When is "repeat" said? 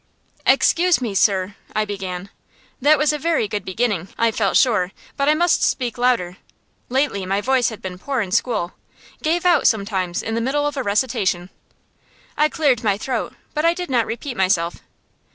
14.07-14.35